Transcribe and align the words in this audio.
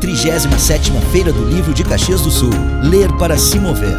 37ª 0.00 0.98
Feira 1.12 1.30
do 1.30 1.44
Livro 1.44 1.74
de 1.74 1.84
Caxias 1.84 2.22
do 2.22 2.30
Sul. 2.30 2.50
Ler 2.82 3.12
para 3.18 3.36
se 3.36 3.60
mover. 3.60 3.98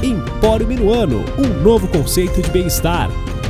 Empório 0.03 0.67
Minuano, 0.67 1.25
um 1.39 1.63
novo 1.63 1.87
conceito 1.87 2.43
de 2.43 2.51
bem-estar. 2.51 3.09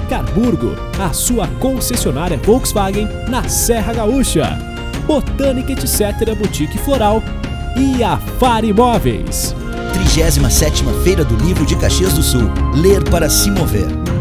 Carburgo, 0.09 0.77
a 1.01 1.11
sua 1.13 1.49
concessionária 1.59 2.37
Volkswagen 2.37 3.09
na 3.29 3.49
Serra 3.49 3.95
Gaúcha. 3.95 4.59
Botânica 5.07 5.73
Etc. 5.73 6.37
Boutique 6.37 6.77
Floral 6.77 7.23
e 7.77 8.05
a 8.05 8.19
Far 8.39 8.65
Imóveis. 8.65 9.55
37ª 9.95 11.03
Feira 11.03 11.25
do 11.25 11.37
Livro 11.37 11.65
de 11.65 11.75
Caxias 11.77 12.13
do 12.13 12.23
Sul. 12.23 12.51
Ler 12.75 13.03
para 13.09 13.31
se 13.31 13.51
mover. 13.51 14.12